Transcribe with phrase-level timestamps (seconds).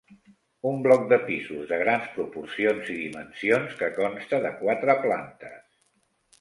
[0.69, 5.73] Un bloc de pisos de grans proporcions i dimensions que consta de quatre plantes.